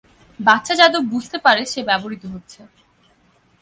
বাচ্চা 0.39 0.73
যাদব 0.75 1.03
বুঝতে 1.05 1.37
পারে 1.37 1.61
সে 1.65 1.79
ব্যবহৃত 1.83 2.23
হচ্ছে। 2.25 2.59